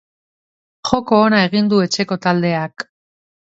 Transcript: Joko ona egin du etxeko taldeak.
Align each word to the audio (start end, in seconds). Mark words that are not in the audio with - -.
Joko 0.91 1.21
ona 1.27 1.43
egin 1.51 1.71
du 1.75 1.85
etxeko 1.91 2.21
taldeak. 2.27 2.91